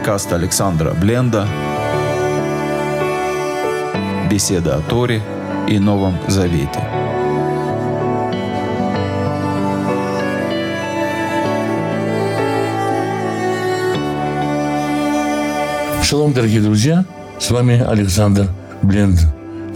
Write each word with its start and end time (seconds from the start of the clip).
подкаст 0.00 0.32
Александра 0.32 0.94
Бленда 0.94 1.46
«Беседа 4.30 4.76
о 4.76 4.80
Торе 4.80 5.20
и 5.68 5.78
Новом 5.78 6.16
Завете». 6.26 6.80
Шалом, 16.02 16.32
дорогие 16.32 16.62
друзья! 16.62 17.04
С 17.38 17.50
вами 17.50 17.84
Александр 17.86 18.48
Бленд. 18.80 19.20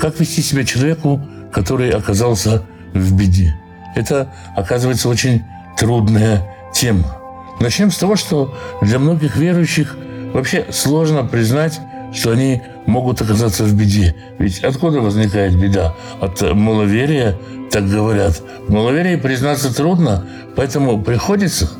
Как 0.01 0.19
вести 0.19 0.41
себя 0.41 0.65
человеку, 0.65 1.21
который 1.53 1.91
оказался 1.91 2.63
в 2.95 3.15
беде? 3.15 3.55
Это, 3.95 4.33
оказывается, 4.57 5.11
очень 5.11 5.45
трудная 5.77 6.43
тема. 6.73 7.15
Начнем 7.61 7.91
с 7.91 7.99
того, 7.99 8.17
что 8.17 8.57
для 8.81 8.99
многих 8.99 9.37
верующих 9.37 9.99
вообще 10.35 10.67
сложно 10.71 11.25
признать, 11.25 11.81
что 12.13 12.33
они 12.33 12.61
могут 12.87 13.23
оказаться 13.23 13.65
в 13.65 13.73
беде. 13.73 14.15
Ведь 14.39 14.59
откуда 14.59 15.01
возникает 15.01 15.59
беда? 15.59 15.95
От 16.21 16.43
маловерия, 16.43 17.39
так 17.71 17.89
говорят. 17.89 18.43
В 18.69 18.73
маловерии 18.73 19.17
признаться 19.17 19.75
трудно, 19.75 20.27
поэтому 20.55 21.03
приходится, 21.03 21.71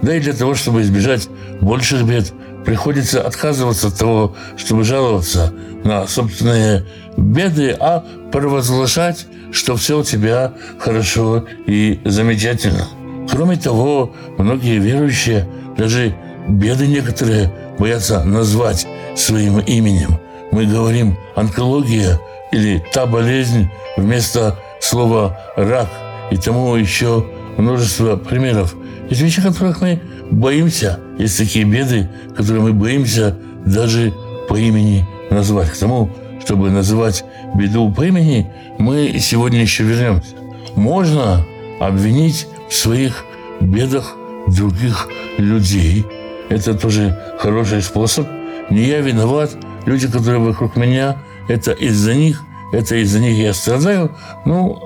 да 0.00 0.16
и 0.16 0.20
для 0.20 0.32
того, 0.32 0.54
чтобы 0.54 0.80
избежать 0.80 1.28
больших 1.60 2.04
бед, 2.04 2.32
приходится 2.64 3.20
отказываться 3.20 3.88
от 3.88 3.98
того, 3.98 4.34
чтобы 4.56 4.84
жаловаться 4.84 5.52
на 5.84 6.06
собственные 6.06 6.86
беды, 7.16 7.76
а 7.78 8.04
провозглашать, 8.32 9.26
что 9.52 9.76
все 9.76 10.00
у 10.00 10.02
тебя 10.02 10.54
хорошо 10.78 11.44
и 11.66 12.00
замечательно. 12.04 12.88
Кроме 13.30 13.56
того, 13.56 14.14
многие 14.38 14.78
верующие 14.78 15.46
даже 15.76 16.14
беды 16.48 16.86
некоторые 16.86 17.52
боятся 17.78 18.24
назвать 18.24 18.86
своим 19.16 19.58
именем. 19.60 20.18
Мы 20.52 20.66
говорим 20.66 21.16
онкология 21.34 22.20
или 22.52 22.84
та 22.92 23.06
болезнь 23.06 23.68
вместо 23.96 24.58
слова 24.80 25.38
рак 25.56 25.88
и 26.30 26.36
тому 26.36 26.74
еще 26.76 27.24
множество 27.56 28.16
примеров. 28.16 28.74
Есть 29.10 29.22
вещи, 29.22 29.42
которых 29.42 29.80
мы 29.80 30.00
боимся. 30.30 31.00
Есть 31.18 31.38
такие 31.38 31.64
беды, 31.64 32.08
которые 32.36 32.62
мы 32.62 32.72
боимся 32.72 33.36
даже 33.64 34.12
по 34.48 34.56
имени 34.56 35.06
назвать. 35.30 35.70
К 35.70 35.76
тому, 35.76 36.10
чтобы 36.44 36.70
называть 36.70 37.24
беду 37.54 37.90
по 37.92 38.02
имени, 38.02 38.50
мы 38.78 39.16
сегодня 39.18 39.60
еще 39.60 39.84
вернемся. 39.84 40.34
Можно 40.76 41.44
обвинить 41.80 42.46
в 42.68 42.74
своих 42.74 43.24
бедах 43.60 44.14
других 44.46 45.08
людей. 45.38 46.04
Это 46.48 46.74
тоже 46.74 47.18
хороший 47.38 47.82
способ. 47.82 48.26
Не 48.70 48.84
я 48.84 49.00
виноват, 49.00 49.50
люди, 49.86 50.08
которые 50.08 50.38
вокруг 50.38 50.76
меня, 50.76 51.16
это 51.48 51.72
из-за 51.72 52.14
них, 52.14 52.42
это 52.72 52.96
из-за 52.96 53.20
них 53.20 53.36
я 53.36 53.52
страдаю. 53.52 54.10
Ну, 54.44 54.78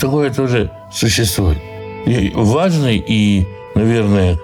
такое 0.00 0.30
тоже 0.30 0.70
существует. 0.92 1.58
И 2.06 2.32
важный 2.34 2.96
и 2.98 3.46
наверное, 3.74 4.38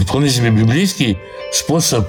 вполне 0.00 0.28
себе 0.28 0.50
библейский 0.50 1.18
способ 1.52 2.06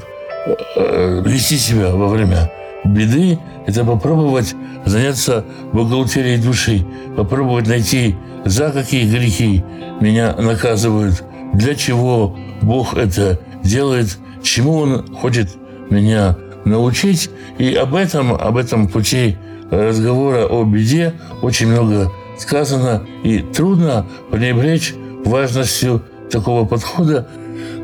э, 0.76 1.22
вести 1.26 1.58
себя 1.58 1.92
во 1.92 2.08
время 2.08 2.52
беды– 2.84 3.40
это 3.66 3.84
попробовать 3.84 4.56
заняться 4.86 5.44
бухгалтерией 5.74 6.38
души, 6.38 6.86
попробовать 7.16 7.68
найти, 7.68 8.16
за 8.46 8.70
какие 8.70 9.10
грехи 9.10 9.64
меня 10.00 10.36
наказывают, 10.36 11.24
для 11.54 11.74
чего 11.76 12.38
Бог 12.62 12.96
это 12.96 13.40
делает, 13.66 14.18
чему 14.44 14.78
Он 14.78 15.06
хочет 15.16 15.50
меня 15.90 16.38
научить. 16.64 17.30
И 17.58 17.74
об 17.74 17.96
этом, 17.96 18.34
об 18.34 18.58
этом 18.58 18.88
пути 18.88 19.38
разговора 19.72 20.46
о 20.46 20.64
беде 20.64 21.14
очень 21.42 21.68
много 21.68 22.12
сказано, 22.38 23.06
и 23.24 23.40
трудно 23.40 24.06
пренебречь 24.32 24.94
важностью 25.26 26.04
такого 26.30 26.66
подхода. 26.66 27.28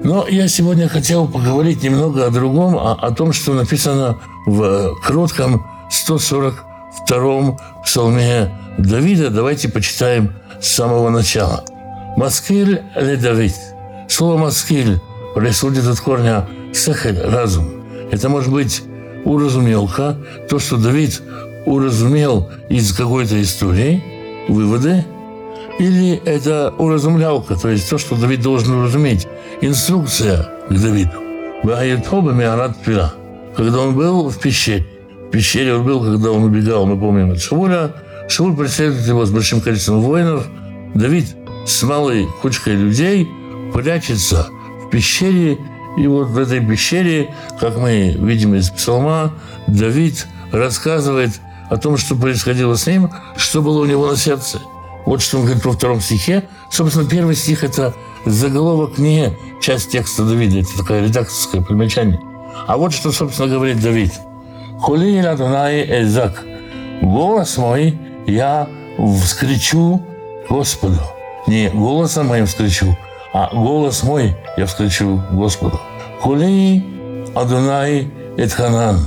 Но 0.04 0.28
я 0.28 0.48
сегодня 0.48 0.88
хотел 0.88 1.28
поговорить 1.28 1.84
немного 1.84 2.26
о 2.26 2.30
другом, 2.30 2.76
о, 2.76 2.94
о 2.94 3.12
том, 3.12 3.34
что 3.34 3.54
написано 3.54 4.18
в 4.46 4.96
коротком 5.04 5.66
142-м 5.92 7.58
псалме 7.84 8.52
Давида. 8.78 9.30
Давайте 9.30 9.70
почитаем 9.70 10.34
с 10.60 10.68
самого 10.68 11.10
начала. 11.10 11.64
«Маскиль 12.18 12.82
ле 12.96 13.16
Давид». 13.16 13.56
Слово 14.10 14.38
«маскиль» 14.38 15.00
происходит 15.34 15.86
от 15.88 16.00
корня 16.00 16.48
«сехель»– 16.74 17.20
разум. 17.24 17.84
Это 18.12 18.30
может 18.30 18.52
быть 18.52 18.84
уразумелка, 19.26 20.18
то, 20.50 20.60
что 20.60 20.78
Давид 20.78 21.22
уразумел 21.66 22.50
из 22.70 22.94
какой-то 22.94 23.42
истории, 23.42 24.04
выводы– 24.48 25.06
или 25.82 26.22
это 26.26 26.74
уразумлялка, 26.78 27.56
то 27.56 27.70
есть 27.70 27.90
то, 27.90 27.98
что 27.98 28.16
Давид 28.16 28.42
должен 28.42 28.74
уразуметь. 28.76 29.28
Инструкция 29.62 30.48
к 30.70 30.74
Давиду. 30.74 31.12
Когда 33.56 33.80
он 33.80 33.96
был 33.96 34.30
в 34.30 34.40
пещере. 34.40 34.86
В 35.28 35.32
пещере 35.32 35.74
он 35.74 35.84
был, 35.84 36.04
когда 36.04 36.32
он 36.32 36.44
убегал, 36.44 36.86
мы 36.86 37.00
помним, 37.00 37.32
от 37.32 37.42
Шауля. 37.42 37.94
Шауль 38.28 38.56
преследует 38.56 39.08
его 39.08 39.26
с 39.26 39.32
большим 39.32 39.60
количеством 39.60 40.02
воинов. 40.02 40.46
Давид 40.94 41.36
с 41.66 41.82
малой 41.82 42.28
кучкой 42.42 42.76
людей 42.76 43.28
прячется 43.74 44.48
пещере. 44.92 45.58
И 45.98 46.08
вот 46.08 46.28
в 46.28 46.38
этой 46.38 46.66
пещере, 46.66 47.34
как 47.60 47.78
мы 47.78 48.16
видим 48.18 48.56
из 48.56 48.70
псалма, 48.70 49.34
Давид 49.68 50.28
рассказывает 50.52 51.32
о 51.70 51.78
том, 51.78 51.98
что 51.98 52.16
происходило 52.16 52.76
с 52.76 52.88
ним, 52.88 53.10
что 53.36 53.62
было 53.62 53.82
у 53.82 53.86
него 53.86 54.08
на 54.10 54.16
сердце– 54.16 54.62
вот 55.06 55.22
что 55.22 55.38
он 55.38 55.46
говорит 55.46 55.66
во 55.66 55.72
втором 55.72 56.02
стихе. 56.02 56.44
Собственно, 56.70 57.08
первый 57.08 57.36
стих– 57.36 57.64
это 57.66 57.94
заголовок 58.26 58.98
не 58.98 59.34
часть 59.62 59.92
текста 59.92 60.24
Давида, 60.24 60.60
это 60.60 60.78
такое 60.78 61.04
редакторское 61.04 61.62
примечание. 61.62 62.20
А 62.68 62.78
вот 62.78 62.94
что, 62.94 63.12
собственно, 63.12 63.48
говорит 63.48 63.82
Давид. 63.82 64.14
«Хули 64.80 65.18
Адонай 65.18 66.04
Эзак, 66.04 66.44
голос 67.02 67.58
мой 67.58 68.00
я 68.28 68.68
вскричу 68.98 70.02
Господу». 70.50 71.00
Не 71.48 71.70
голосом 71.70 72.28
моим 72.28 72.46
вскричу, 72.46 72.96
а 73.34 73.50
голос 73.54 74.04
мой 74.04 74.36
я 74.58 74.66
вскричу 74.66 75.22
Господу. 75.32 75.80
«Хули 76.20 76.84
Адонай 77.36 78.12
Эдханан». 78.38 79.00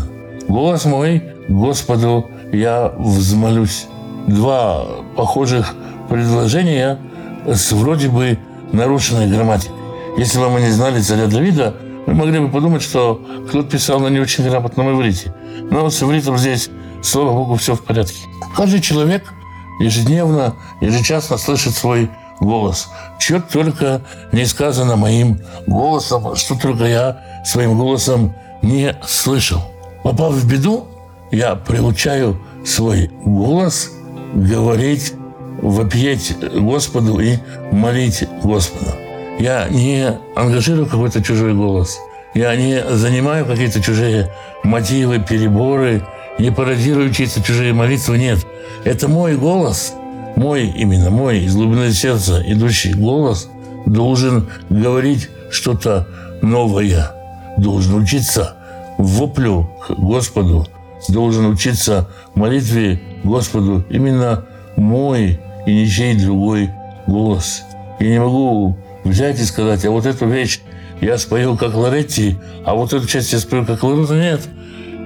Голос 0.48 0.84
мой 0.84 1.22
Господу 1.48 2.30
я 2.52 2.92
взмолюсь. 2.98 3.86
Два 4.26 4.84
похожих 5.16 5.74
предложения 6.08 6.98
с 7.46 7.72
вроде 7.72 8.08
бы 8.08 8.38
нарушенной 8.72 9.28
грамматикой. 9.28 9.76
Если 10.16 10.38
бы 10.38 10.48
мы 10.48 10.60
не 10.60 10.70
знали 10.70 11.00
царя 11.00 11.26
Давида, 11.26 11.74
мы 12.06 12.14
могли 12.14 12.38
бы 12.38 12.48
подумать, 12.48 12.82
что 12.82 13.20
кто-то 13.48 13.68
писал 13.68 14.00
на 14.00 14.08
не 14.08 14.20
очень 14.20 14.48
грамотном 14.48 14.94
иврите. 14.94 15.34
Но 15.70 15.88
с 15.90 16.02
ивритом 16.02 16.38
здесь, 16.38 16.70
слава 17.02 17.32
богу, 17.32 17.56
все 17.56 17.74
в 17.74 17.82
порядке. 17.82 18.18
Каждый 18.56 18.80
человек 18.80 19.32
ежедневно, 19.80 20.54
ежечасно 20.80 21.36
слышит 21.36 21.74
свой 21.74 22.10
голос. 22.40 22.88
Что 23.18 23.40
только 23.40 24.00
не 24.32 24.44
сказано 24.44 24.96
моим 24.96 25.40
голосом, 25.66 26.36
что 26.36 26.56
только 26.56 26.84
я 26.84 27.42
своим 27.44 27.78
голосом 27.78 28.34
не 28.62 28.94
слышал. 29.06 29.60
Попав 30.02 30.32
в 30.32 30.48
беду, 30.50 30.86
я 31.30 31.54
приучаю 31.54 32.40
свой 32.64 33.10
голос 33.24 33.90
говорить 34.34 35.14
вопиять 35.62 36.36
Господу 36.54 37.20
и 37.20 37.38
молить 37.72 38.24
Господа. 38.42 38.94
Я 39.38 39.68
не 39.68 40.18
ангажирую 40.36 40.86
какой-то 40.86 41.22
чужой 41.22 41.54
голос. 41.54 41.98
Я 42.34 42.54
не 42.56 42.84
занимаю 42.90 43.46
какие-то 43.46 43.82
чужие 43.82 44.32
мотивы, 44.62 45.20
переборы, 45.20 46.04
не 46.38 46.50
пародирую 46.50 47.12
чьи-то 47.12 47.42
чужие 47.42 47.72
молитвы. 47.72 48.18
Нет. 48.18 48.44
Это 48.84 49.08
мой 49.08 49.36
голос, 49.36 49.94
мой 50.36 50.66
именно, 50.66 51.10
мой 51.10 51.40
из 51.40 51.54
глубины 51.54 51.92
сердца 51.92 52.42
идущий 52.46 52.92
голос 52.92 53.48
должен 53.86 54.48
говорить 54.68 55.28
что-то 55.50 56.06
новое, 56.42 57.12
должен 57.58 57.94
учиться 58.02 58.56
воплю 58.98 59.70
к 59.86 59.92
Господу, 59.92 60.66
должен 61.08 61.46
учиться 61.46 62.08
молитве 62.34 63.00
Господу 63.22 63.84
именно 63.90 64.44
мой 64.76 65.40
и 65.66 65.74
ничей 65.74 66.16
другой 66.16 66.70
голос. 67.06 67.62
Я 68.00 68.10
не 68.10 68.18
могу 68.18 68.76
взять 69.04 69.40
и 69.40 69.44
сказать, 69.44 69.84
а 69.84 69.90
вот 69.90 70.06
эту 70.06 70.26
вещь 70.26 70.60
я 71.00 71.18
спою 71.18 71.56
как 71.56 71.74
Лоретти, 71.74 72.36
а 72.64 72.74
вот 72.74 72.92
эту 72.92 73.06
часть 73.06 73.32
я 73.32 73.38
спою 73.38 73.66
как 73.66 73.82
Лоретти. 73.82 74.14
Нет. 74.14 74.40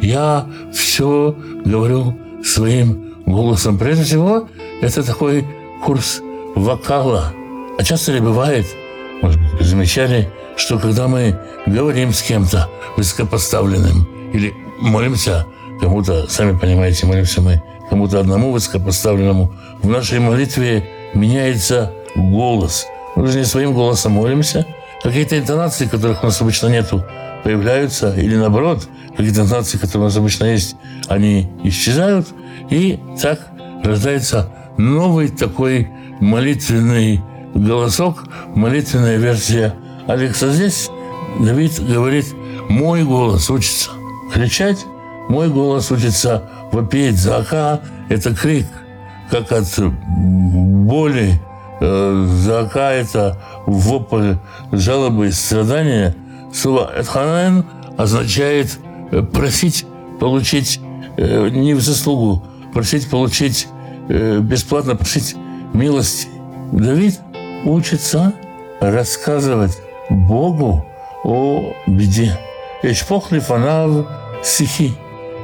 Я 0.01 0.47
все 0.73 1.37
говорю 1.65 2.17
своим 2.45 3.08
голосом. 3.29 3.79
Прежде 3.79 4.05
всего, 4.05 4.49
это 4.81 5.03
такой 5.03 5.45
курс 5.85 6.21
вокала. 6.55 7.33
А 7.79 7.85
часто 7.85 8.13
ли 8.13 8.21
бывает, 8.21 8.67
может 9.23 9.41
быть, 9.41 9.67
замечали, 9.67 10.31
что 10.57 10.79
когда 10.79 11.09
мы 11.09 11.39
говорим 11.67 12.13
с 12.13 12.23
кем-то 12.23 12.69
высокопоставленным 12.97 14.09
или 14.33 14.53
молимся 14.81 15.47
кому-то, 15.81 16.29
сами 16.29 16.57
понимаете, 16.59 17.07
молимся 17.07 17.41
мы 17.41 17.63
кому-то 17.89 18.21
одному 18.21 18.53
высокопоставленному, 18.53 19.53
в 19.83 19.89
нашей 19.89 20.19
молитве 20.19 20.89
меняется 21.15 21.93
голос. 22.17 22.87
Мы 23.17 23.27
же 23.29 23.39
не 23.39 23.45
своим 23.45 23.73
голосом 23.73 24.13
молимся. 24.13 24.67
Какие-то 25.03 25.39
интонации, 25.39 25.87
которых 25.87 26.23
у 26.23 26.27
нас 26.27 26.41
обычно 26.41 26.67
нету, 26.69 27.05
появляются, 27.45 28.13
или 28.15 28.37
наоборот, 28.37 28.89
какие-то 29.17 29.43
интонации, 29.43 29.79
которые 29.79 30.03
у 30.03 30.09
нас 30.09 30.17
обычно 30.17 30.45
есть, 30.45 30.77
они 31.07 31.49
исчезают, 31.63 32.27
и 32.71 32.99
так 33.21 33.41
рождается 33.85 34.51
новый 34.77 35.29
такой 35.29 35.89
молитвенный 36.21 37.23
голосок, 37.55 38.25
молитвенная 38.55 39.17
версия 39.17 39.75
Алекса. 40.07 40.51
Здесь 40.51 40.91
Давид 41.41 41.81
говорит, 41.81 42.27
мой 42.69 43.05
голос 43.05 43.51
учится 43.51 43.91
кричать, 44.33 44.85
мой 45.29 45.49
голос 45.49 45.91
учится 45.91 46.49
вопеть. 46.73 47.17
Зака– 47.17 47.81
это 48.09 48.35
крик, 48.35 48.67
как 49.31 49.53
от 49.53 49.67
боли. 49.79 51.41
Э, 51.81 52.27
Зака– 52.45 52.93
это 52.93 53.39
вопль 53.67 54.35
жалобы 54.73 55.29
и 55.29 55.33
страдания. 55.33 56.15
Слово 56.53 56.91
«этханен» 56.99 57.65
означает 57.97 58.79
э, 59.11 59.23
просить 59.23 59.87
получить 60.19 60.81
э, 61.17 61.49
не 61.51 61.75
в 61.75 61.81
заслугу, 61.81 62.43
просить 62.73 63.09
получить 63.09 63.69
бесплатно, 64.09 64.97
просить 64.97 65.37
милости. 65.73 66.29
Давид 66.73 67.21
учится 67.65 68.33
рассказывать 68.81 69.79
Богу 70.11 70.85
о 71.25 71.73
беде. 71.87 72.39
Эшпох 72.83 73.33
лифанав 73.33 74.07
сихи. 74.43 74.95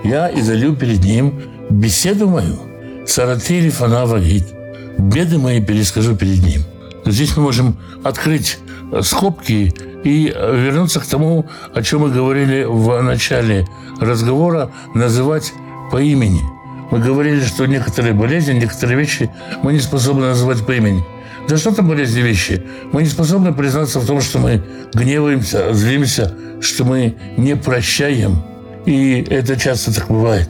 Я 0.05 0.31
изолью 0.32 0.76
перед 0.76 1.03
ним 1.05 1.43
беседу 1.71 2.29
мою. 2.29 2.59
Сарати 3.06 3.61
лифанав 3.61 4.12
агит. 4.12 4.44
Беды 4.99 5.38
мои 5.38 5.61
перескажу 5.61 6.17
перед 6.17 6.43
ним. 6.44 6.62
Здесь 7.05 7.37
мы 7.37 7.43
можем 7.43 7.77
открыть 8.05 8.59
скобки 9.03 9.75
и 10.05 10.27
вернуться 10.27 11.00
к 11.00 11.06
тому, 11.06 11.47
о 11.75 11.82
чем 11.82 12.03
мы 12.03 12.11
говорили 12.11 12.65
в 12.65 13.03
начале 13.03 13.67
разговора, 14.00 14.70
называть 14.94 15.53
по 15.91 16.00
имени. 16.00 16.41
Мы 16.91 16.99
говорили, 16.99 17.43
что 17.45 17.67
некоторые 17.67 18.15
болезни, 18.15 18.53
некоторые 18.53 18.99
вещи 18.99 19.31
мы 19.63 19.73
не 19.73 19.81
способны 19.81 20.27
называть 20.27 20.65
по 20.65 20.73
имени. 20.73 21.05
Да 21.49 21.57
что 21.57 21.75
там 21.75 21.89
болезни 21.89 22.21
вещи? 22.21 22.63
Мы 22.93 23.03
не 23.03 23.09
способны 23.09 23.53
признаться 23.53 24.01
в 24.01 24.07
том, 24.07 24.21
что 24.21 24.39
мы 24.39 24.63
гневаемся, 24.95 25.75
злимся, 25.75 26.35
что 26.61 26.85
мы 26.85 27.17
не 27.37 27.57
прощаем. 27.57 28.43
И 28.87 29.27
это 29.29 29.59
часто 29.59 29.95
так 29.95 30.09
бывает. 30.09 30.49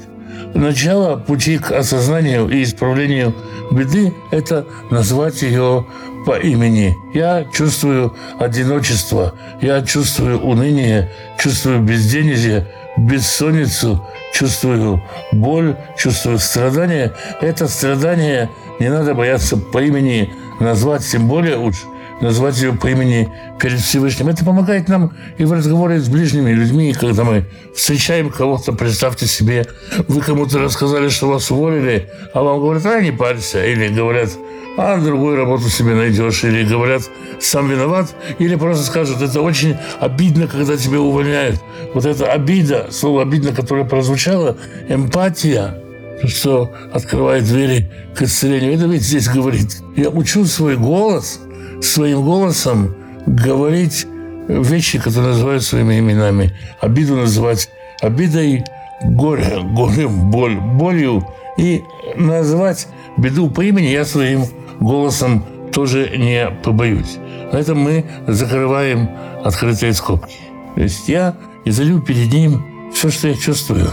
Начало 0.55 1.17
пути 1.17 1.59
к 1.59 1.73
осознанию 1.73 2.49
и 2.49 2.63
исправлению 2.63 3.35
беды– 3.73 4.15
это 4.31 4.67
назвать 4.91 5.43
ее 5.43 5.87
по 6.25 6.39
имени. 6.39 6.97
Я 7.13 7.45
чувствую 7.53 8.15
одиночество, 8.39 9.35
я 9.61 9.83
чувствую 9.83 10.41
уныние, 10.41 11.11
чувствую 11.39 11.81
безденежье, 11.81 12.67
бессонницу, 12.97 14.07
чувствую 14.33 15.03
боль, 15.33 15.77
чувствую 15.97 16.39
страдание. 16.39 17.13
Это 17.41 17.69
страдание 17.69 18.49
не 18.81 18.89
надо 18.89 19.15
бояться 19.15 19.57
по 19.57 19.83
имени 19.83 20.33
назвать, 20.61 21.07
тем 21.07 21.29
более 21.29 21.57
лучше 21.57 21.83
назвать 22.21 22.61
ее 22.61 22.73
по 22.73 22.89
имени 22.89 23.29
перед 23.61 23.81
Всевышним. 23.81 24.29
Это 24.29 24.45
помогает 24.45 24.89
нам 24.89 25.13
и 25.39 25.45
в 25.45 25.53
разговоре 25.53 26.01
с 26.01 26.09
ближними 26.09 26.51
людьми, 26.51 26.93
когда 26.93 27.25
мы 27.25 27.47
встречаем 27.75 28.31
кого-то, 28.31 28.73
представьте 28.73 29.27
себе, 29.27 29.67
вы 30.09 30.21
кому-то 30.21 30.59
рассказали, 30.59 31.09
что 31.09 31.29
вас 31.29 31.51
уволили, 31.51 32.11
а 32.33 32.43
вам 32.43 32.61
говорят, 32.61 32.87
а 32.87 33.01
не 33.01 33.13
парься, 33.13 33.65
или 33.65 33.89
говорят, 33.89 34.31
а 34.77 34.99
другую 34.99 35.37
работу 35.37 35.69
себе 35.69 35.95
найдешь, 35.95 36.43
или 36.45 36.65
говорят, 36.65 37.03
сам 37.41 37.71
виноват, 37.71 38.15
или 38.39 38.57
просто 38.57 38.85
скажут, 38.85 39.23
это 39.23 39.41
очень 39.41 39.77
обидно, 40.01 40.47
когда 40.47 40.77
тебя 40.77 41.01
увольняют. 41.01 41.61
Вот 41.95 42.05
эта 42.05 42.33
обида, 42.33 42.89
слово 42.91 43.23
обидно, 43.23 43.53
которое 43.53 43.85
прозвучало, 43.85 44.57
эмпатия, 44.89 45.81
что 46.27 46.73
открывает 46.93 47.45
двери 47.45 47.91
к 48.17 48.23
исцелению. 48.23 48.75
Это 48.75 48.87
ведь 48.87 49.03
здесь 49.03 49.29
говорит. 49.29 49.77
Я 49.97 50.11
учу 50.11 50.45
свой 50.47 50.77
голос, 50.77 51.41
своим 51.85 52.23
голосом 52.23 52.95
говорить 53.27 54.07
вещи, 54.49 54.99
которые 54.99 55.33
называют 55.33 55.63
своими 55.63 55.99
именами. 55.99 56.53
Обиду 56.81 57.17
называть 57.17 57.71
обидой, 58.01 58.65
горе, 59.03 59.61
горем, 59.63 60.31
боль, 60.31 60.57
болью. 60.57 61.27
И 61.57 61.83
называть 62.17 62.89
беду 63.17 63.49
по 63.49 63.63
имени 63.63 63.87
я 63.87 64.05
своим 64.05 64.45
голосом 64.81 65.45
тоже 65.73 66.17
не 66.17 66.51
побоюсь. 66.63 67.19
На 67.53 67.59
этом 67.59 67.79
мы 67.79 68.05
закрываем 68.27 69.11
открытые 69.45 69.93
скобки. 69.93 70.37
То 70.75 70.83
есть 70.83 71.09
я 71.09 71.37
изолью 71.65 72.01
перед 72.03 72.33
ним 72.33 72.91
все, 72.93 73.11
что 73.11 73.29
я 73.29 73.35
чувствую. 73.35 73.89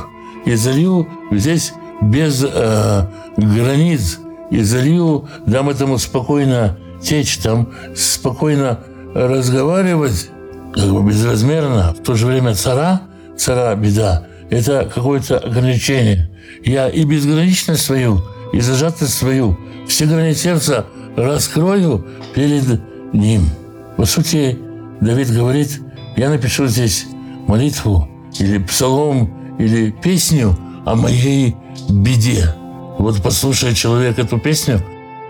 Изолью 0.46 1.08
здесь 1.32 1.74
без 2.02 2.44
э, 2.44 3.08
границ, 3.38 4.20
изолью, 4.50 5.28
дам 5.46 5.70
этому 5.70 6.00
спокойно 6.00 6.78
течь, 7.02 7.38
там 7.38 7.70
спокойно 7.96 8.80
разговаривать, 9.14 10.30
как 10.74 10.90
бы 10.92 11.04
безразмерно, 11.04 11.94
в 11.94 12.04
то 12.04 12.16
же 12.16 12.28
время 12.28 12.56
цара, 12.56 13.02
цара 13.38 13.76
беда, 13.76 14.28
это 14.50 14.90
какое-то 14.94 15.38
ограничение. 15.38 16.30
Я 16.64 16.90
и 16.90 17.04
безграничность 17.04 17.84
свою, 17.84 18.22
и 18.54 18.60
зажатость 18.60 19.14
свою, 19.14 19.58
все 19.88 20.06
грани 20.06 20.34
сердца 20.34 20.86
раскрою 21.16 22.06
перед 22.34 22.82
ним. 23.14 23.50
По 23.98 24.06
сути, 24.06 24.58
Давид 25.02 25.32
говорит, 25.32 25.82
я 26.16 26.30
напишу 26.30 26.68
здесь 26.68 27.06
молитву 27.48 28.08
или 28.40 28.58
псалом, 28.60 29.58
или 29.60 29.92
песню 29.92 30.58
о 30.86 30.96
моей 30.96 31.56
беде. 31.90 32.54
Вот 32.98 33.22
послушает 33.22 33.76
человек 33.76 34.20
эту 34.20 34.40
песню, 34.40 34.82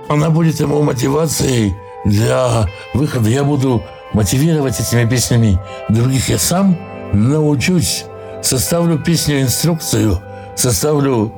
она 0.07 0.29
будет 0.29 0.59
ему 0.59 0.81
мотивацией 0.81 1.75
для 2.05 2.67
выхода. 2.93 3.29
Я 3.29 3.43
буду 3.43 3.83
мотивировать 4.13 4.79
этими 4.79 5.07
песнями 5.09 5.59
других. 5.89 6.29
Я 6.29 6.37
сам 6.37 6.77
научусь, 7.13 8.05
составлю 8.41 8.99
песню, 8.99 9.41
инструкцию, 9.41 10.19
составлю 10.55 11.33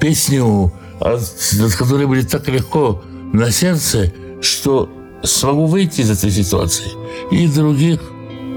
песню, 0.00 0.72
от, 1.00 1.20
от 1.20 1.74
которой 1.76 2.06
будет 2.06 2.30
так 2.30 2.48
легко 2.48 3.02
на 3.32 3.50
сердце, 3.50 4.12
что 4.40 4.88
смогу 5.22 5.66
выйти 5.66 6.02
из 6.02 6.10
этой 6.10 6.30
ситуации. 6.30 6.90
И 7.30 7.48
других 7.48 8.00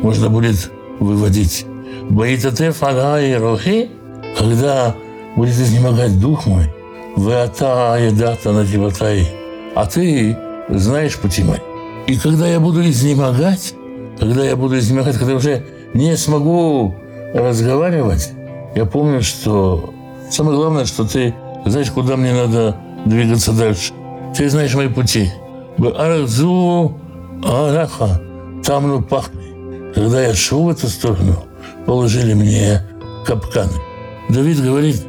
можно 0.01 0.29
будет 0.29 0.71
выводить. 0.99 1.65
Боитате 2.09 2.71
фага 2.71 3.19
и 3.21 3.33
рохи, 3.33 3.89
когда 4.37 4.95
будет 5.35 5.55
изнемогать 5.55 6.19
дух 6.19 6.45
мой, 6.45 6.73
вы 7.15 7.33
ата 7.33 7.97
едата 7.99 8.51
на 8.51 8.63
а 9.77 9.85
ты 9.85 10.35
знаешь 10.69 11.19
пути 11.19 11.43
мои. 11.43 11.59
И 12.07 12.17
когда 12.17 12.47
я 12.47 12.59
буду 12.59 12.81
изнемогать, 12.89 13.75
когда 14.19 14.43
я 14.43 14.55
буду 14.55 14.79
изнемогать, 14.79 15.17
когда 15.17 15.35
уже 15.35 15.63
не 15.93 16.17
смогу 16.17 16.95
разговаривать, 17.31 18.31
я 18.75 18.85
помню, 18.85 19.21
что 19.21 19.93
самое 20.31 20.57
главное, 20.57 20.85
что 20.85 21.03
ты 21.03 21.35
знаешь, 21.67 21.91
куда 21.91 22.17
мне 22.17 22.33
надо 22.33 22.75
двигаться 23.05 23.51
дальше. 23.51 23.93
Ты 24.35 24.49
знаешь 24.49 24.73
мои 24.73 24.87
пути. 24.87 25.31
Арзу 25.95 26.97
Араха, 27.43 28.19
там 28.65 28.87
ну 28.87 29.03
пахни. 29.03 29.93
Когда 29.93 30.23
я 30.23 30.33
шел 30.33 30.63
в 30.63 30.69
эту 30.69 30.87
сторону, 30.87 31.43
положили 31.85 32.33
мне 32.33 32.81
капканы. 33.27 33.73
Давид 34.29 34.59
говорит, 34.59 35.03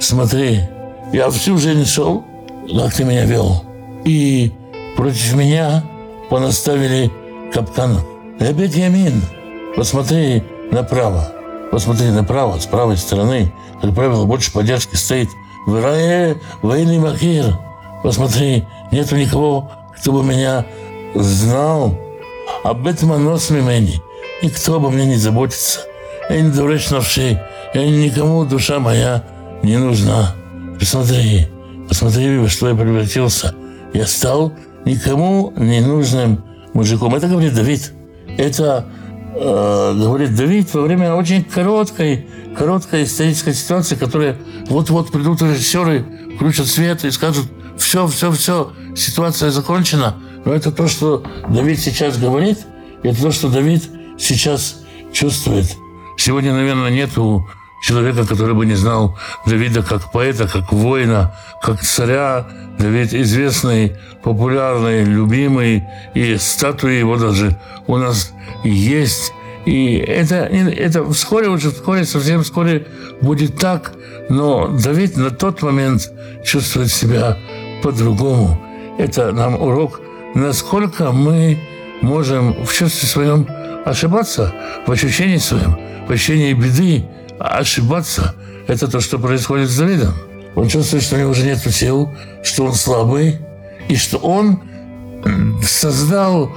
смотри, 0.00 0.60
я 1.12 1.28
всю 1.28 1.58
жизнь 1.58 1.84
шел, 1.84 2.24
как 2.74 2.94
ты 2.94 3.04
меня 3.04 3.26
вел. 3.26 3.73
И 4.04 4.52
против 4.96 5.34
меня 5.34 5.82
понаставили 6.30 7.10
капкан. 7.52 8.00
Опять 8.38 8.74
Ямин, 8.74 9.22
посмотри 9.76 10.42
направо. 10.70 11.32
Посмотри 11.70 12.10
направо, 12.10 12.58
с 12.58 12.66
правой 12.66 12.96
стороны. 12.96 13.52
Как 13.80 13.94
правило, 13.94 14.26
больше 14.26 14.52
поддержки 14.52 14.94
стоит 14.96 15.28
в 15.66 15.76
Ирае 15.78 16.40
военный 16.62 16.98
Макир. 16.98 17.58
Посмотри, 18.02 18.64
нету 18.92 19.16
никого, 19.16 19.70
кто 19.96 20.12
бы 20.12 20.22
меня 20.22 20.66
знал. 21.14 21.98
Об 22.62 22.86
этом 22.86 23.12
оно 23.12 23.38
с 23.38 23.50
мимени. 23.50 24.00
Никто 24.42 24.76
обо 24.76 24.90
мне 24.90 25.06
не 25.06 25.16
заботится. 25.16 25.80
Я 26.28 26.40
не 26.40 26.50
дурачь 26.50 26.90
навши. 26.90 27.40
Я 27.72 27.86
никому, 27.86 28.44
душа 28.44 28.78
моя, 28.78 29.24
не 29.62 29.76
нужна. 29.76 30.34
Посмотри, 30.78 31.48
посмотри, 31.88 32.38
во 32.38 32.48
что 32.48 32.68
я 32.68 32.74
превратился. 32.74 33.54
Я 33.94 34.06
стал 34.06 34.52
никому 34.84 35.52
не 35.56 35.80
нужным 35.80 36.44
мужиком. 36.74 37.14
Это 37.14 37.28
говорит 37.28 37.54
Давид. 37.54 37.92
Это 38.36 38.86
э, 39.34 39.94
говорит 39.96 40.34
Давид 40.34 40.74
во 40.74 40.82
время 40.82 41.14
очень 41.14 41.44
короткой, 41.44 42.28
короткой 42.58 43.04
исторической 43.04 43.54
ситуации, 43.54 43.94
которая 43.94 44.36
вот-вот 44.68 45.12
придут 45.12 45.40
режиссеры, 45.42 46.04
включат 46.36 46.66
свет 46.66 47.04
и 47.04 47.10
скажут, 47.12 47.46
все, 47.78 48.06
все, 48.08 48.32
все, 48.32 48.72
ситуация 48.96 49.50
закончена. 49.50 50.16
Но 50.44 50.52
это 50.52 50.72
то, 50.72 50.88
что 50.88 51.22
Давид 51.48 51.78
сейчас 51.78 52.18
говорит, 52.18 52.66
это 53.04 53.22
то, 53.22 53.30
что 53.30 53.48
Давид 53.48 53.84
сейчас 54.18 54.82
чувствует. 55.12 55.66
Сегодня, 56.16 56.52
наверное, 56.52 56.90
нету 56.90 57.46
человека, 57.84 58.24
который 58.26 58.54
бы 58.54 58.64
не 58.64 58.74
знал 58.74 59.18
Давида 59.46 59.82
как 59.82 60.10
поэта, 60.10 60.48
как 60.48 60.72
воина, 60.72 61.34
как 61.60 61.80
царя. 61.82 62.46
Давид 62.78 63.12
известный, 63.12 63.92
популярный, 64.22 65.04
любимый, 65.04 65.84
и 66.14 66.36
статуи 66.38 66.94
его 66.94 67.16
даже 67.16 67.56
у 67.86 67.98
нас 67.98 68.32
есть. 68.64 69.32
И 69.64 69.96
это, 69.96 70.36
это 70.36 71.04
вскоре, 71.12 71.48
уже 71.48 71.70
вскоре, 71.70 72.04
совсем 72.04 72.42
вскоре 72.42 72.86
будет 73.20 73.58
так, 73.58 73.92
но 74.28 74.66
Давид 74.66 75.16
на 75.16 75.30
тот 75.30 75.62
момент 75.62 76.10
чувствует 76.44 76.90
себя 76.90 77.38
по-другому. 77.82 78.60
Это 78.98 79.30
нам 79.30 79.54
урок, 79.54 80.00
насколько 80.34 81.12
мы 81.12 81.58
можем 82.02 82.64
в 82.64 82.72
чувстве 82.72 83.08
своем 83.08 83.46
ошибаться, 83.84 84.52
в 84.86 84.90
ощущении 84.90 85.38
своем, 85.38 85.78
в 86.08 86.10
ощущении 86.10 86.54
беды, 86.54 87.04
ошибаться– 87.38 88.34
это 88.66 88.88
то, 88.88 89.00
что 89.00 89.18
происходит 89.18 89.68
с 89.68 89.76
Давидом. 89.76 90.14
Он 90.54 90.68
чувствует, 90.68 91.02
что 91.02 91.16
у 91.16 91.18
него 91.18 91.30
уже 91.30 91.44
нет 91.44 91.58
сил, 91.58 92.10
что 92.42 92.64
он 92.64 92.74
слабый, 92.74 93.38
и 93.88 93.96
что 93.96 94.18
он 94.18 94.60
создал, 95.62 96.50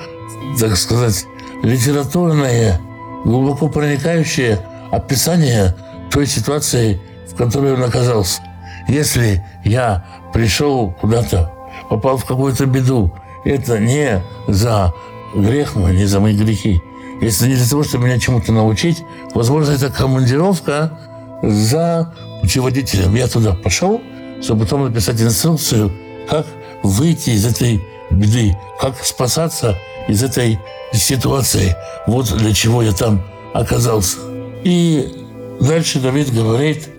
так 0.59 0.77
сказать, 0.77 1.25
литературное, 1.63 2.79
глубоко 3.25 3.69
проникающее 3.69 4.59
описание 4.91 5.75
той 6.11 6.27
ситуации, 6.27 7.01
в 7.29 7.35
которой 7.35 7.73
он 7.73 7.83
оказался. 7.83 8.41
Если 8.87 9.43
я 9.65 10.05
пришел 10.33 10.95
куда-то, 11.01 11.51
попал 11.89 12.17
в 12.17 12.25
какую-то 12.25 12.65
беду, 12.65 13.13
это 13.43 13.79
не 13.79 14.21
за 14.47 14.93
грех 15.35 15.75
мой, 15.75 15.95
не 15.95 16.05
за 16.05 16.19
мои 16.19 16.35
грехи, 16.35 16.81
если 17.21 17.47
не 17.47 17.55
для 17.55 17.65
того, 17.65 17.83
чтобы 17.83 18.05
меня 18.05 18.19
чему-то 18.19 18.51
научить, 18.51 19.03
возможно, 19.33 19.71
это 19.71 19.89
командировка 19.89 20.97
за 21.41 22.13
путеводителем. 22.41 23.15
Я 23.15 23.27
туда 23.27 23.53
пошел, 23.53 24.01
чтобы 24.41 24.65
потом 24.65 24.85
написать 24.85 25.21
инструкцию, 25.21 25.91
как 26.29 26.45
выйти 26.83 27.31
из 27.31 27.45
этой 27.45 27.83
беды, 28.11 28.55
как 28.79 29.03
спасаться 29.03 29.75
из 30.07 30.23
этой 30.23 30.59
ситуации. 30.93 31.75
Вот 32.05 32.35
для 32.37 32.53
чего 32.53 32.81
я 32.81 32.91
там 32.91 33.23
оказался. 33.53 34.17
И 34.63 35.25
дальше 35.59 35.99
Давид 35.99 36.33
говорит, 36.33 36.89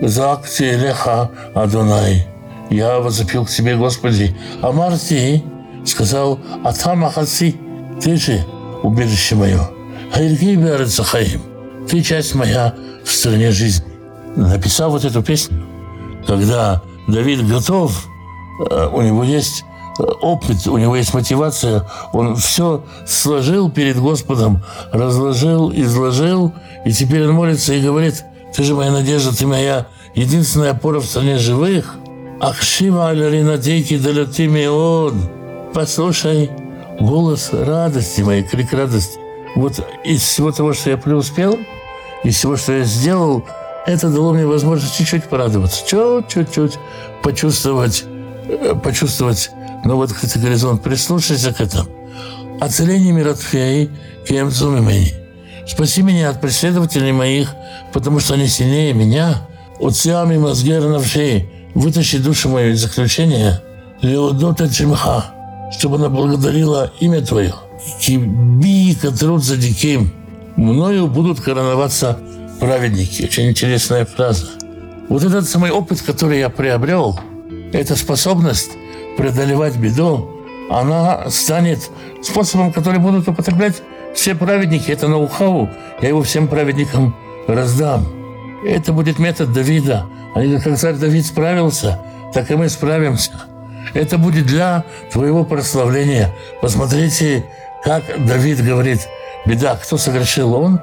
«Закти 0.00 0.70
леха 0.70 1.30
Адонай». 1.54 2.26
Я 2.70 2.98
возопил 2.98 3.44
к 3.44 3.50
себе, 3.50 3.76
Господи, 3.76 4.34
а 4.62 4.72
Марти 4.72 5.44
сказал, 5.84 6.38
«Атам 6.64 7.04
ахаси, 7.04 7.56
ты 8.02 8.16
же 8.16 8.44
убежище 8.84 9.34
мое. 9.34 9.60
Берецахаим, 10.16 11.40
ты 11.88 12.02
часть 12.02 12.34
моя 12.34 12.74
в 13.04 13.10
стране 13.10 13.50
жизни. 13.50 13.86
Написав 14.36 14.92
вот 14.92 15.04
эту 15.04 15.22
песню, 15.22 15.64
когда 16.26 16.82
Давид 17.08 17.46
готов, 17.46 18.06
э, 18.70 18.88
у 18.92 19.02
него 19.02 19.24
есть 19.24 19.64
э, 19.98 20.02
опыт, 20.02 20.66
у 20.66 20.76
него 20.76 20.96
есть 20.96 21.14
мотивация, 21.14 21.86
он 22.12 22.36
все 22.36 22.84
сложил 23.06 23.70
перед 23.70 23.98
Господом, 23.98 24.62
разложил, 24.92 25.72
изложил, 25.72 26.52
и 26.84 26.92
теперь 26.92 27.26
он 27.26 27.32
молится 27.32 27.74
и 27.74 27.80
говорит, 27.80 28.24
ты 28.54 28.62
же 28.62 28.74
моя 28.74 28.92
надежда, 28.92 29.36
ты 29.36 29.46
моя 29.46 29.86
единственная 30.14 30.72
опора 30.72 31.00
в 31.00 31.06
стране 31.06 31.38
живых. 31.38 31.96
Ахшива 32.40 33.08
аляринатейки 33.08 33.96
далятими 33.96 34.66
он. 34.66 35.14
Послушай, 35.72 36.50
голос 37.00 37.50
радости 37.52 38.20
моей, 38.22 38.42
крик 38.42 38.72
радости. 38.72 39.18
Вот 39.54 39.86
из 40.04 40.22
всего 40.22 40.52
того, 40.52 40.72
что 40.72 40.90
я 40.90 40.96
преуспел, 40.96 41.58
из 42.24 42.36
всего, 42.36 42.56
что 42.56 42.72
я 42.72 42.84
сделал, 42.84 43.44
это 43.86 44.08
дало 44.08 44.32
мне 44.32 44.46
возможность 44.46 44.96
чуть-чуть 44.96 45.24
порадоваться, 45.24 45.84
чуть-чуть 45.86 46.78
почувствовать, 47.22 48.04
э, 48.48 48.74
почувствовать 48.82 49.50
новый 49.84 50.06
открытый 50.06 50.42
горизонт, 50.42 50.82
прислушайся 50.82 51.52
к 51.52 51.60
этому. 51.60 51.88
Оцеление 52.60 53.12
миротфеи 53.12 53.90
кем 54.26 54.50
зумимени. 54.50 55.14
Спаси 55.66 56.02
меня 56.02 56.30
от 56.30 56.40
преследователей 56.40 57.12
моих, 57.12 57.54
потому 57.92 58.20
что 58.20 58.34
они 58.34 58.48
сильнее 58.48 58.92
меня. 58.92 59.46
От 59.80 59.96
сиами 59.96 60.38
мазгера 60.38 60.88
навшей. 60.88 61.50
Вытащи 61.74 62.18
душу 62.18 62.48
мою 62.48 62.72
из 62.72 62.80
заключения. 62.80 63.60
Леодота 64.00 64.68
Чимха 64.68 65.33
чтобы 65.78 65.96
она 65.96 66.08
благодарила 66.08 66.92
имя 67.00 67.20
Твое. 67.20 67.54
Киби, 68.00 68.94
труд 68.94 69.44
за 69.44 69.56
диким, 69.56 70.12
мною 70.56 71.08
будут 71.08 71.40
короноваться 71.40 72.18
праведники. 72.60 73.24
Очень 73.24 73.50
интересная 73.50 74.04
фраза. 74.04 74.46
Вот 75.08 75.22
этот 75.22 75.48
самый 75.48 75.70
опыт, 75.70 76.00
который 76.00 76.38
я 76.38 76.48
приобрел, 76.48 77.18
эта 77.72 77.96
способность 77.96 78.70
преодолевать 79.18 79.76
беду, 79.76 80.30
она 80.70 81.28
станет 81.28 81.90
способом, 82.22 82.72
который 82.72 82.98
будут 82.98 83.28
употреблять 83.28 83.82
все 84.14 84.34
праведники. 84.34 84.90
Это 84.90 85.08
ноу-хау. 85.08 85.68
Я 86.00 86.08
его 86.08 86.22
всем 86.22 86.48
праведникам 86.48 87.14
раздам. 87.46 88.06
Это 88.64 88.92
будет 88.92 89.18
метод 89.18 89.52
Давида. 89.52 90.06
Они, 90.34 90.58
как 90.58 90.78
царь 90.78 90.94
Давид 90.94 91.26
справился, 91.26 92.00
так 92.32 92.50
и 92.50 92.54
мы 92.54 92.68
справимся. 92.68 93.32
Это 93.92 94.18
будет 94.18 94.46
для 94.46 94.84
твоего 95.12 95.44
прославления. 95.44 96.30
Посмотрите, 96.60 97.44
как 97.84 98.02
Давид 98.26 98.64
говорит, 98.64 99.06
беда, 99.44 99.76
кто 99.76 99.98
согрешил, 99.98 100.54
он 100.54 100.80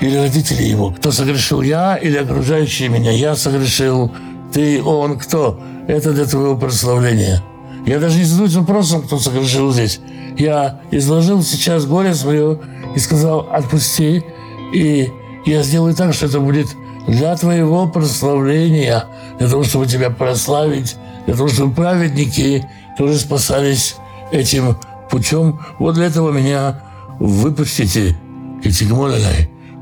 или 0.00 0.16
родители 0.16 0.62
его? 0.62 0.90
Кто 0.90 1.10
согрешил, 1.10 1.62
я 1.62 1.96
или 1.96 2.18
окружающие 2.18 2.88
меня? 2.88 3.10
Я 3.10 3.34
согрешил, 3.34 4.12
ты, 4.52 4.82
он, 4.82 5.18
кто? 5.18 5.60
Это 5.88 6.12
для 6.12 6.26
твоего 6.26 6.56
прославления. 6.56 7.42
Я 7.86 7.98
даже 7.98 8.18
не 8.18 8.24
задаюсь 8.24 8.54
вопросом, 8.54 9.02
кто 9.02 9.18
согрешил 9.18 9.72
здесь. 9.72 10.00
Я 10.36 10.80
изложил 10.90 11.42
сейчас 11.42 11.86
горе 11.86 12.14
свое 12.14 12.58
и 12.94 12.98
сказал, 12.98 13.48
отпусти, 13.50 14.24
и 14.72 15.10
я 15.44 15.62
сделаю 15.62 15.94
так, 15.94 16.14
что 16.14 16.26
это 16.26 16.40
будет 16.40 16.68
для 17.06 17.36
твоего 17.36 17.86
прославления, 17.86 19.04
для 19.38 19.48
того, 19.48 19.64
чтобы 19.64 19.86
тебя 19.86 20.10
прославить, 20.10 20.96
для 21.26 21.34
того, 21.34 21.48
праведники 21.70 22.66
тоже 22.98 23.18
спасались 23.18 23.96
этим 24.30 24.76
путем. 25.10 25.60
Вот 25.78 25.94
для 25.94 26.06
этого 26.06 26.30
меня 26.30 26.80
выпустите, 27.18 28.16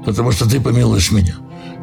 потому 0.04 0.32
что 0.32 0.48
ты 0.48 0.60
помилуешь 0.60 1.10
меня. 1.12 1.34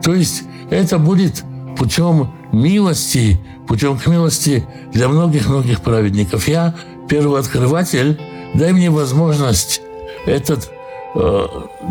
То 0.03 0.13
есть 0.13 0.43
это 0.69 0.97
будет 0.97 1.43
путем 1.77 2.31
милости, 2.51 3.39
путем 3.67 3.97
к 3.97 4.07
милости 4.07 4.65
для 4.91 5.07
многих-многих 5.07 5.81
праведников. 5.81 6.47
Я 6.47 6.75
первый 7.07 7.39
открыватель, 7.39 8.19
дай 8.53 8.71
мне 8.73 8.89
возможность 8.89 9.81
этот, 10.25 10.71
э, 11.15 11.45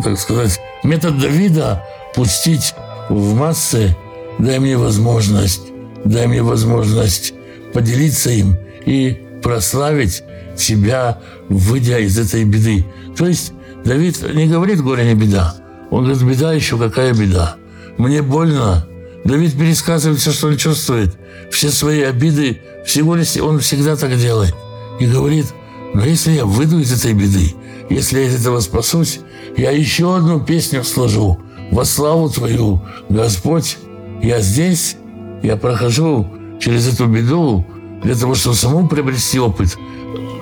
так 0.04 0.18
сказать, 0.18 0.60
метод 0.82 1.18
Давида 1.18 1.84
пустить 2.14 2.74
в 3.08 3.34
массы, 3.34 3.96
дай 4.38 4.58
мне 4.58 4.76
возможность, 4.76 5.62
дай 6.04 6.26
мне 6.26 6.42
возможность 6.42 7.34
поделиться 7.72 8.30
им 8.30 8.56
и 8.84 9.18
прославить 9.42 10.22
себя, 10.56 11.20
выйдя 11.48 11.98
из 11.98 12.18
этой 12.18 12.44
беды. 12.44 12.84
То 13.16 13.26
есть 13.26 13.52
Давид 13.84 14.22
не 14.34 14.46
говорит 14.46 14.82
«горе 14.82 15.04
не 15.04 15.14
беда», 15.14 15.54
он 15.90 16.04
говорит 16.04 16.22
«беда 16.22 16.52
еще 16.52 16.78
какая 16.78 17.14
беда». 17.14 17.56
Мне 17.96 18.22
больно. 18.22 18.86
Давид 19.24 19.58
пересказывает 19.58 20.20
все, 20.20 20.30
что 20.30 20.46
он 20.48 20.56
чувствует, 20.56 21.16
все 21.50 21.70
свои 21.70 22.02
обиды, 22.02 22.60
всего 22.86 23.16
лишь 23.16 23.36
он 23.36 23.58
всегда 23.58 23.96
так 23.96 24.16
делает. 24.16 24.54
И 25.00 25.06
говорит, 25.06 25.46
но 25.94 26.04
если 26.04 26.32
я 26.32 26.44
выйду 26.44 26.78
из 26.78 26.92
этой 26.92 27.12
беды, 27.12 27.54
если 27.90 28.20
я 28.20 28.26
из 28.26 28.40
этого 28.40 28.60
спасусь, 28.60 29.20
я 29.56 29.70
еще 29.70 30.16
одну 30.16 30.40
песню 30.40 30.84
сложу 30.84 31.40
во 31.70 31.84
славу 31.84 32.30
Твою, 32.30 32.80
Господь. 33.08 33.78
Я 34.22 34.40
здесь, 34.40 34.96
я 35.42 35.56
прохожу 35.56 36.28
через 36.58 36.92
эту 36.92 37.06
беду 37.06 37.64
для 38.02 38.14
того, 38.14 38.34
чтобы 38.34 38.56
самому 38.56 38.88
приобрести 38.88 39.38
опыт, 39.38 39.76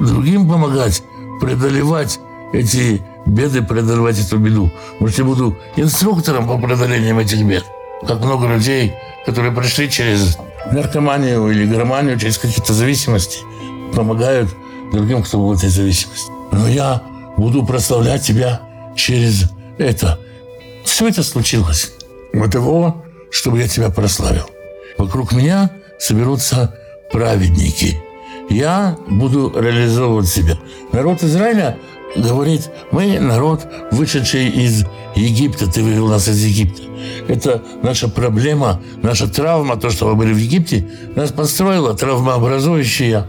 другим 0.01 0.49
помогать, 0.49 1.03
преодолевать 1.41 2.21
эти 2.53 3.03
беды, 3.27 3.63
преодолевать 3.63 4.19
эту 4.19 4.39
беду. 4.39 4.71
Может, 5.01 5.19
я 5.19 5.25
буду 5.25 5.57
инструктором 5.77 6.47
по 6.47 6.59
преодолению 6.59 7.19
этих 7.19 7.43
бед. 7.45 7.65
Как 8.07 8.21
много 8.21 8.47
людей, 8.47 8.95
которые 9.25 9.53
пришли 9.53 9.91
через 9.91 10.39
наркоманию 10.71 11.51
или 11.51 11.67
громанию, 11.67 12.19
через 12.19 12.39
какие-то 12.39 12.73
зависимости, 12.73 13.39
помогают 13.95 14.51
другим, 14.93 15.23
кто 15.23 15.41
в 15.41 15.53
этой 15.53 15.69
зависимости. 15.69 16.31
Но 16.53 16.69
я 16.69 17.03
буду 17.37 17.65
прославлять 17.65 18.23
тебя 18.23 18.61
через 18.95 19.45
это. 19.79 20.19
Все 20.85 21.09
это 21.09 21.23
случилось 21.23 21.93
для 22.33 22.49
того, 22.49 23.03
чтобы 23.31 23.59
я 23.59 23.69
тебя 23.69 23.91
прославил. 23.91 24.49
Вокруг 24.99 25.33
меня 25.33 25.71
соберутся 25.99 26.75
праведники. 27.11 28.01
Я 28.49 28.97
буду 29.09 29.53
реализовывать 29.57 30.29
себя. 30.29 30.57
Народ 30.93 31.23
Израиля 31.23 31.79
говорит, 32.17 32.71
мы 32.93 33.19
народ, 33.19 33.67
вышедший 33.91 34.49
из 34.49 34.85
Египта, 35.15 35.71
ты 35.71 35.83
вывел 35.83 36.09
нас 36.09 36.29
из 36.29 36.45
Египта. 36.45 36.83
Это 37.29 37.63
наша 37.83 38.09
проблема, 38.09 38.81
наша 39.03 39.29
травма, 39.29 39.77
то, 39.77 39.91
что 39.91 40.07
мы 40.09 40.15
были 40.15 40.33
в 40.33 40.39
Египте, 40.39 40.89
нас 41.17 41.33
построила 41.33 41.95
травмообразующая 41.95 43.27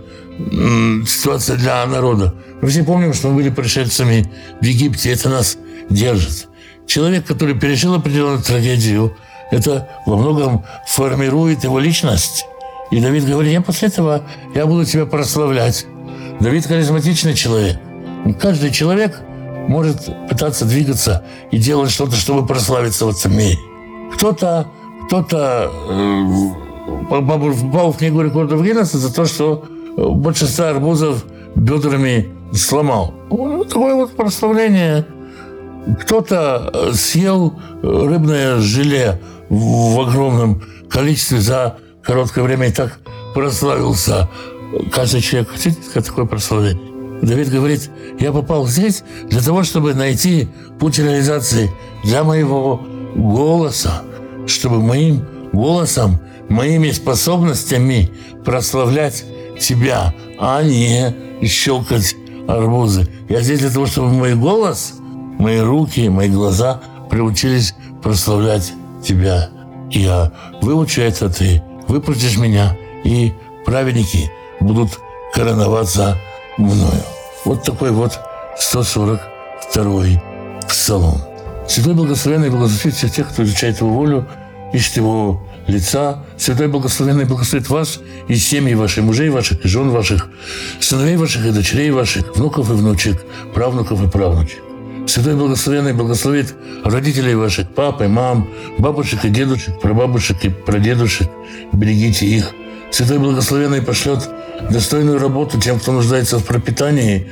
ситуация 1.07 1.57
для 1.57 1.86
народа. 1.86 2.33
Мы 2.62 2.69
все 2.69 2.83
помним, 2.83 3.13
что 3.13 3.29
мы 3.29 3.38
были 3.38 3.50
пришельцами 3.50 4.31
в 4.62 4.63
Египте, 4.63 5.12
это 5.12 5.29
нас 5.29 5.57
держит. 5.89 6.47
Человек, 6.86 7.25
который 7.25 7.55
пережил 7.59 7.95
определенную 7.95 8.41
трагедию, 8.41 9.15
это 9.51 9.89
во 10.05 10.17
многом 10.17 10.63
формирует 10.88 11.63
его 11.63 11.79
личность. 11.79 12.45
И 12.91 13.00
Давид 13.00 13.25
говорит, 13.25 13.51
я 13.51 13.62
после 13.62 13.89
этого 13.89 14.24
я 14.56 14.65
буду 14.65 14.86
тебя 14.86 15.06
прославлять. 15.06 15.86
Давид 16.39 16.65
харизматичный 16.65 17.34
человек. 17.34 17.79
Каждый 18.39 18.72
человек 18.72 19.20
может 19.67 20.10
пытаться 20.29 20.65
двигаться 20.65 21.25
и 21.51 21.58
делать 21.58 21.91
что-то, 21.91 22.15
чтобы 22.15 22.46
прославиться 22.46 23.06
в 23.06 23.25
мире. 23.27 23.58
Кто-то 24.13 24.67
кто-то 25.08 25.72
э, 25.89 27.10
попал 27.10 27.94
в 27.94 27.98
книгу 27.98 28.22
рекордов 28.22 28.62
Гиннесса 28.62 28.98
за 28.98 29.13
то, 29.13 29.25
что 29.25 29.63
большинство 29.96 30.65
арбузов 30.65 31.24
бедрами 31.56 32.29
сломал. 32.53 33.13
Такое 33.29 33.96
вот 33.96 34.15
прославление. 34.17 35.06
Кто-то 36.01 36.91
съел 36.94 37.53
рыбное 37.82 38.58
желе 38.58 39.22
в 39.50 40.00
огромном 40.01 40.62
количестве 40.89 41.39
за 41.39 41.77
короткое 42.07 42.43
время 42.43 42.69
и 42.69 42.71
так 42.71 42.99
прославился. 43.35 44.29
Каждый 44.93 45.21
человек 45.21 45.49
хотите 45.49 45.77
такое 46.01 46.25
прославление? 46.25 47.21
Давид 47.21 47.49
говорит, 47.49 47.89
я 48.19 48.31
попал 48.31 48.65
здесь 48.65 49.03
для 49.29 49.41
того, 49.41 49.63
чтобы 49.63 49.93
найти 49.93 50.47
путь 50.79 50.99
реализации 50.99 51.69
для 52.03 52.23
моего 52.23 52.81
голоса, 53.15 54.03
чтобы 54.45 54.81
моим 54.81 55.25
голосом, 55.51 56.19
моими 56.47 56.91
способностями 56.91 58.11
прославлять 58.45 59.25
тебя, 59.59 60.13
а 60.39 60.63
не 60.63 61.13
щелкать 61.45 62.15
арбузы. 62.47 63.07
Я 63.27 63.41
здесь 63.41 63.59
для 63.59 63.69
того, 63.69 63.85
чтобы 63.85 64.09
мой 64.09 64.35
голос, 64.35 64.93
мои 65.39 65.59
руки, 65.59 66.07
мои 66.07 66.29
глаза 66.29 66.79
приучились 67.09 67.75
прославлять 68.01 68.71
тебя. 69.03 69.49
Я 69.89 70.31
выучу 70.61 71.01
это, 71.01 71.29
ты 71.29 71.61
выпустишь 71.88 72.38
меня, 72.38 72.77
и 73.03 73.34
праведники 73.65 74.32
будут 74.60 75.00
короноваться 75.34 76.17
мною. 76.58 77.03
Вот 77.46 77.63
такой 77.63 77.91
вот 77.91 78.20
142-й 78.60 80.22
псалом. 80.67 81.22
Святой 81.67 81.94
Благословенный 81.94 82.50
благословит 82.50 82.98
всех 82.98 83.12
тех, 83.12 83.29
кто 83.29 83.44
изучает 83.44 83.79
Его 83.79 83.89
волю, 83.89 84.27
ищет 84.74 84.98
Его 84.98 85.44
лица. 85.67 86.24
Святой 86.38 86.67
Благословенный 86.67 87.25
благословит 87.25 87.70
вас 87.70 88.00
и 88.27 88.36
семьи 88.36 88.74
ваших, 88.74 89.03
мужей 89.03 89.29
ваших 89.29 89.65
и 89.65 89.67
жен 89.67 89.89
ваших, 89.89 90.29
сыновей 90.79 91.17
ваших 91.17 91.46
и 91.46 91.51
дочерей 91.51 91.91
ваших, 91.91 92.36
внуков 92.36 92.70
и 92.70 92.74
внучек, 92.74 93.22
правнуков 93.53 94.01
и 94.01 94.10
правнучек. 94.10 94.66
Святой 95.07 95.35
Благословенный 95.35 95.93
благословит 95.93 96.53
родителей 96.83 97.33
ваших, 97.33 97.69
пап 97.69 98.01
и 98.01 98.07
мам, 98.07 98.49
бабушек 98.77 99.23
и 99.23 99.29
дедушек, 99.29 99.79
прабабушек 99.79 100.43
и 100.43 100.49
прадедушек. 100.49 101.29
Берегите 101.71 102.25
их. 102.25 102.51
Святой 102.91 103.17
Благословенный 103.19 103.82
пошлет 103.82 104.29
достойную 104.69 105.17
работу 105.17 105.60
тем, 105.60 105.79
кто 105.79 105.93
нуждается 105.93 106.39
в 106.39 106.45
пропитании, 106.45 107.29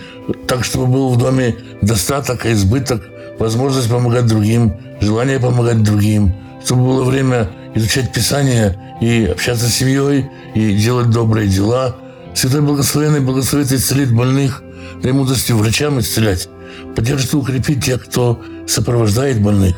так, 0.47 0.63
чтобы 0.63 0.87
был 0.87 1.09
в 1.09 1.17
доме 1.17 1.57
достаток 1.81 2.45
и 2.45 2.53
избыток, 2.53 3.03
возможность 3.39 3.89
помогать 3.89 4.25
другим, 4.25 4.73
желание 5.01 5.39
помогать 5.39 5.83
другим, 5.83 6.33
чтобы 6.63 6.85
было 6.85 7.03
время 7.03 7.49
изучать 7.75 8.13
Писание 8.13 8.79
и 9.01 9.25
общаться 9.25 9.67
с 9.67 9.73
семьей, 9.73 10.29
и 10.53 10.77
делать 10.77 11.09
добрые 11.09 11.49
дела. 11.49 11.97
Святой 12.33 12.61
Благословенный 12.61 13.19
благословит 13.19 13.71
и 13.73 13.75
исцелит 13.75 14.13
больных, 14.13 14.63
дай 15.03 15.11
мудрости 15.11 15.51
врачам 15.51 15.99
исцелять, 15.99 16.47
поддержит 16.95 17.33
и 17.33 17.37
укрепит 17.37 17.83
тех, 17.83 18.05
кто 18.05 18.41
сопровождает 18.67 19.41
больных. 19.41 19.75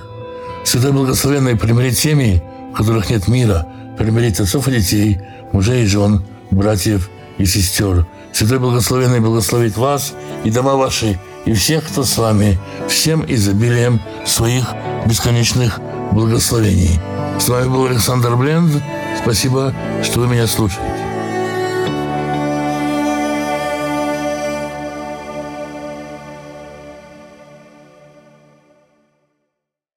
Святой 0.63 0.91
Благословенный 0.91 1.55
примирит 1.55 1.97
семьи, 1.97 2.41
в 2.73 2.77
которых 2.77 3.09
нет 3.09 3.27
мира, 3.27 3.67
примирит 3.97 4.39
отцов 4.39 4.67
и 4.67 4.71
детей, 4.71 5.19
мужей 5.51 5.83
и 5.83 5.87
жен, 5.87 6.23
братьев 6.51 7.09
и 7.37 7.45
сестер. 7.45 8.05
Святой 8.33 8.59
Благословенный 8.59 9.19
благословит 9.19 9.77
вас 9.77 10.13
и 10.43 10.51
дома 10.51 10.75
ваши, 10.75 11.19
и 11.45 11.53
всех, 11.53 11.85
кто 11.87 12.03
с 12.03 12.17
вами, 12.17 12.59
всем 12.89 13.23
изобилием 13.27 14.01
своих 14.25 14.65
бесконечных 15.05 15.79
благословений. 16.11 16.99
С 17.39 17.47
вами 17.47 17.69
был 17.69 17.85
Александр 17.85 18.35
Бленд. 18.35 18.81
Спасибо, 19.21 19.73
что 20.03 20.19
вы 20.19 20.27
меня 20.27 20.47
слушаете. 20.47 21.06